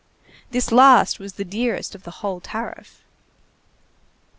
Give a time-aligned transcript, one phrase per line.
[0.49, 3.03] This last was the dearest of the whole tariff.